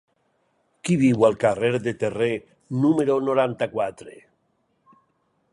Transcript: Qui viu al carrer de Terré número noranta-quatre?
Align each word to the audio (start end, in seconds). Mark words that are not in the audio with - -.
Qui 0.87 0.95
viu 1.01 1.25
al 1.27 1.37
carrer 1.43 1.69
de 1.89 1.93
Terré 2.05 2.31
número 2.87 3.21
noranta-quatre? 3.29 4.21